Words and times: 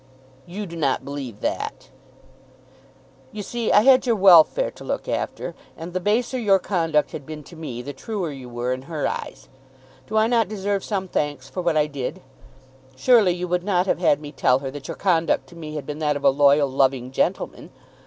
"You 0.47 0.65
do 0.65 0.75
not 0.75 1.05
believe 1.05 1.41
that." 1.41 1.91
"You 3.31 3.43
see 3.43 3.71
I 3.71 3.81
had 3.81 4.07
your 4.07 4.15
welfare 4.15 4.71
to 4.71 4.83
look 4.83 5.07
after; 5.07 5.53
and 5.77 5.93
the 5.93 5.99
baser 5.99 6.39
your 6.39 6.57
conduct 6.57 7.11
had 7.11 7.23
been 7.23 7.43
to 7.43 7.55
me, 7.55 7.83
the 7.83 7.93
truer 7.93 8.31
you 8.31 8.49
were 8.49 8.73
in 8.73 8.81
her 8.89 9.07
eyes. 9.07 9.47
Do 10.07 10.17
I 10.17 10.25
not 10.25 10.47
deserve 10.47 10.83
some 10.83 11.07
thanks 11.07 11.49
for 11.51 11.61
what 11.61 11.77
I 11.77 11.85
did? 11.85 12.23
Surely 12.95 13.35
you 13.35 13.47
would 13.47 13.63
not 13.63 13.85
have 13.85 13.99
had 13.99 14.19
me 14.19 14.31
tell 14.31 14.57
her 14.57 14.71
that 14.71 14.87
your 14.87 14.97
conduct 14.97 15.45
to 15.49 15.55
me 15.55 15.75
had 15.75 15.85
been 15.85 15.99
that 15.99 16.17
of 16.17 16.23
a 16.23 16.31
loyal, 16.31 16.67
loving 16.67 17.11
gentleman. 17.11 17.69